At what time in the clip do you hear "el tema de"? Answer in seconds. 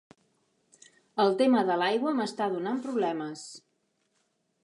1.25-1.75